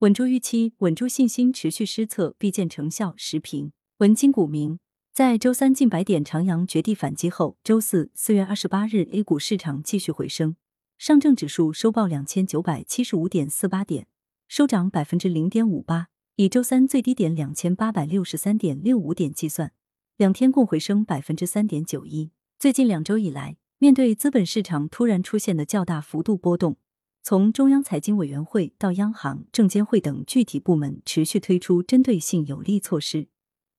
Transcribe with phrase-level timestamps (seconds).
[0.00, 3.14] 稳住预期，稳住信心，持续施策必见成效。
[3.16, 4.78] 时评：文金股民
[5.14, 10.56] 在周三近百点长阳绝地反击后，周四四月二十八日 A 股市场继续回升，
[10.98, 14.06] 上证指数收报两千九百七十五点四八点，
[14.46, 16.08] 收涨百分之零点五八。
[16.34, 19.72] 以周三最低点两千八百六十三点六五点计算，
[20.18, 22.30] 两天共回升百分之三点九一。
[22.58, 26.76] 最近两周以来，面对资本市场突然出现的较大幅度波动。
[27.28, 33.26] 从中央财经委员会到央行、证监会等具体部门持续推出针对性有力措施，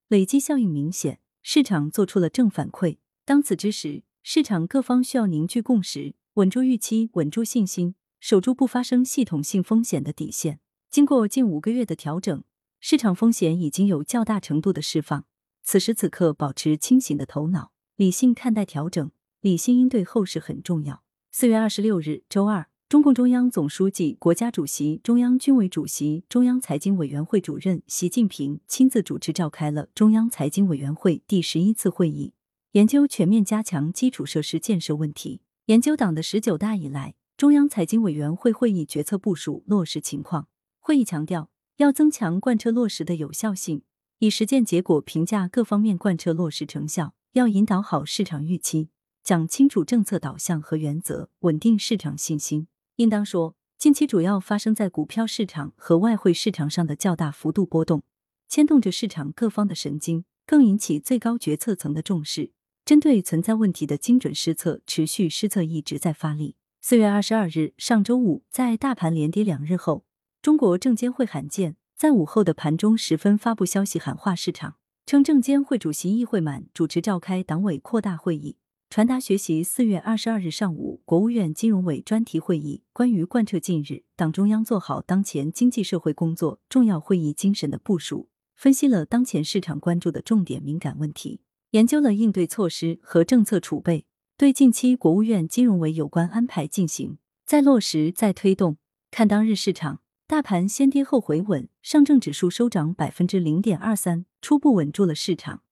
[0.08, 2.98] 累积效应明显，市场做出了正反馈。
[3.24, 10.60] 当此之时，市场各方需要凝聚共识，稳住预期，稳住信心，守住不发生系统性风险的底线。
[10.90, 12.44] 经过近五个月的调整，
[12.80, 15.24] 市场风险已经有较大程度的释放。
[15.62, 19.10] 此时此刻，保持清醒的头脑，理性看待调整，
[19.40, 21.02] 理性应对后市很重要。
[21.30, 22.67] 四月二十六日，周二。
[22.88, 32.32] 中共中央总书记、国家主席、中央军委主席、中央财经委员会主任习近平亲自主持召开了中央财经委员会第十一次会议，
[32.72, 40.48] 研究全面加强基础设施建设问题，研究党的十九大以来中央财经委员会会议决策部署落实情况。
[40.80, 43.82] 会议强调，要增强贯彻落实的有效性，
[44.20, 48.88] 以实践结果评价各方面贯彻落实成效，要引导好市场预期，
[49.22, 52.66] 讲清楚政策导向和原则，稳定市场信心。
[52.98, 58.02] 应当说，近期主要发生在股票市场和外汇市场上的较大幅度波动，
[58.48, 62.50] 牵动着市场各方的神经，更引起最高决策层的重视。
[62.84, 66.56] 针对存在问题的精准施策，持续施策一直在发力。
[66.80, 70.04] 四月二十二日，上周五，在大盘连跌两日后，
[70.42, 74.74] 中国证监会罕见在午后的盘中时分发布消息，喊话市场，
[75.06, 78.56] 称证监会主席易会满主持召开党委扩大会议。
[78.90, 94.06] 传达学习四月二十二日上午国务院金融委专题会议关于贯彻近日党中央做好当前经济社会工作重要会议精神的部署，分析了当前市场关注的重点敏感问题，研究了应对措施和政策储备，
[94.38, 98.78] 对近期国务院金融委有关安排进行再落实、再推动。
[99.10, 105.62] 看当日市场，大盘先跌后回稳，上证指数收涨百分之零点二三，初步稳住了市场。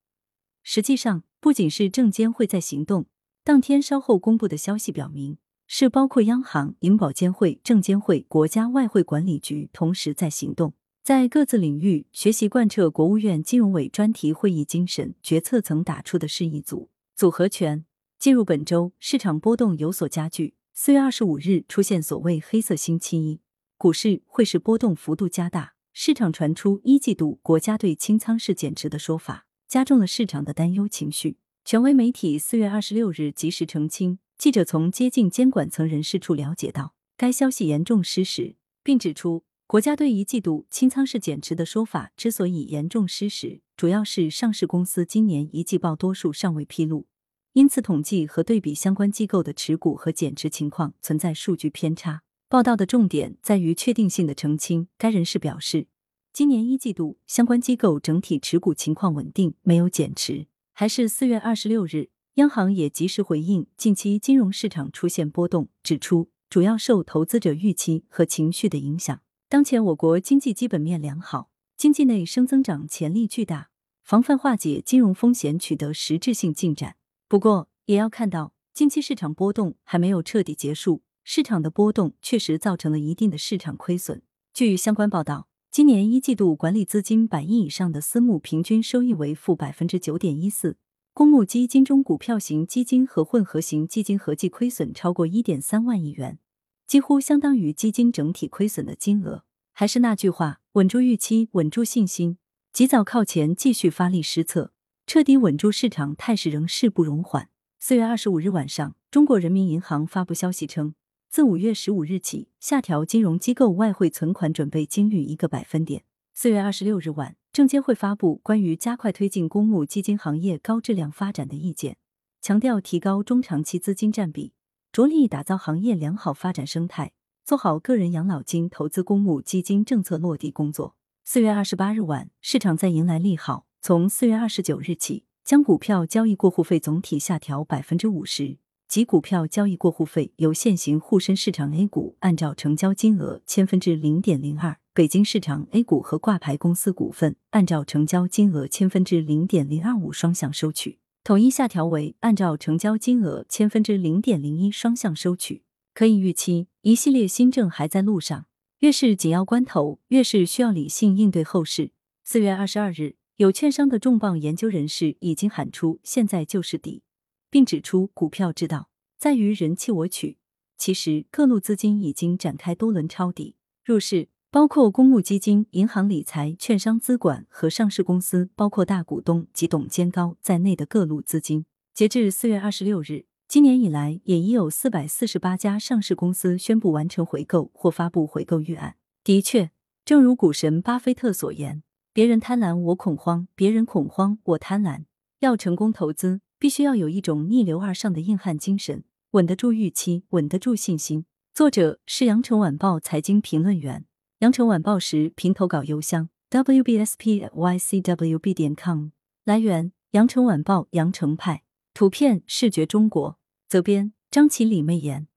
[0.62, 3.06] 实际上，不仅是证监会在行动，
[3.46, 10.74] 当天稍后公布的消息表明，是包括央行、银保监会、证监会、国家外汇管理局同时在行动，
[11.04, 17.84] 在各自领域学习贯彻国务院金融委专题会议精神，决策层打出的是一组组合拳。
[18.18, 20.56] 进入本周，市场波动有所加剧。
[20.74, 23.40] 四月二十五日出现所谓“黑色星期一”，
[23.78, 29.46] 股市汇市波动幅度加大，市场传出一季度国家队清仓是减持的说法。
[29.68, 31.38] 加重了市场的担忧情绪。
[31.66, 38.54] 权威媒体四月二十六日及时澄清，记者从接近监管层人士处了解到，该消息严重失实，
[38.84, 47.08] 并指出，国家对一季度清仓式减持的说法之所以严重失实，主要是上市公司今年一季报多数尚未披露，
[47.54, 52.22] 因此统计和对比相关机构的持股和减持情况存在数据偏差。
[52.48, 54.86] 报道的重点在于确定性的澄清。
[54.96, 55.88] 该人士表示。
[56.32, 60.46] 今年一季度，相关机构整体持股情况稳定，没有减持。
[60.78, 69.22] 还是四月二十六日，央行也及时回应近期金融市场出现波动，指出主要受投资者预期和情绪的影响。
[69.48, 71.48] 当前我国经济基本面良好，
[71.78, 73.70] 经济内生增长潜力巨大，
[74.04, 76.96] 防范化解金融风险取得实质性进展。
[77.26, 84.20] 不过，也要看到近期市场波动还没有彻底结束，市场的波动确实造成了一定的市场亏损。
[84.52, 85.48] 据相关报道。
[85.70, 90.78] 今年一季度管理资金百亿以上的私募平均收益为负百分之九点一四，
[91.12, 96.38] 公募基金中股票型基金和混合型基金合计亏损超过一点三万亿元，
[96.86, 99.44] 几乎相当于基金整体亏损的金额。
[99.72, 102.38] 还是那句话，稳住预期，稳住信心，
[102.72, 104.72] 及早靠前，继续发力施策，
[105.06, 107.50] 彻底稳住市场态势，仍势不容缓。
[107.78, 110.94] 四月二十五日晚上，中国人民银行发布消息称。
[111.28, 116.04] 自五月十五日起，下调金融机构外汇存款准备金率一个百分点。
[116.32, 121.98] 四月二十六日晚，证监会发布关于加快推进公募基金行业高质量发展的意见，
[122.40, 124.54] 强调提高中长期资金占比，
[124.90, 127.12] 着力打造行业良好发展生态，
[127.44, 130.96] 做好个人养老金投资公募基金政策落地工作。
[131.24, 138.58] 四月二十八日晚，市场在迎来利好，从四月二十九日起，将股票交易过户费总体下调百分之五十。
[138.88, 155.64] 即股票交易过户费由现行沪深市场 A 股按照成交金额千分之零点零二，北京市场 A 股和挂牌公司股份按照成交金额千分之零点零二五双向收取，统一下调为按照成交金额千分之零点零一双向收取。
[155.92, 158.46] 可以预期，一系列新政还在路上，
[158.78, 161.90] 越是紧要关头，越是需要理性应对后市。
[162.22, 167.02] 四月二十二日，有券商的重磅研究人士已经喊出“现在就是底”，
[167.50, 168.88] 并指出股票之道
[169.18, 170.38] 在于人弃我取。
[170.76, 181.64] 其实，各路资金已经展开多轮抄底入市，包括公募基金、银行理财、券商资管和上市公司，包括大股东及董监高在内的各路资金。
[181.94, 183.26] 截至四月二十六日。
[183.48, 188.96] 今年以来，也已有四百四十八家上市公司宣布完成回购或发布回购预案。
[189.22, 189.70] 的确，
[190.04, 195.04] 正如股神巴菲特所言：“别人贪婪，我恐慌；别人恐慌，我贪婪。”
[195.38, 201.26] 要成功投资，必须要有一种逆流而上的硬汉精神，稳得住预期，稳得住信心。
[201.54, 204.06] 作者是羊城晚报财经评论员，
[204.38, 209.08] 羊城晚报时评投稿邮箱：wbspycwb 点 com。
[209.44, 211.62] 来源：羊城晚报羊城派。
[211.94, 213.38] 图片视觉中国，
[213.68, 215.28] 责编张起李媚妍。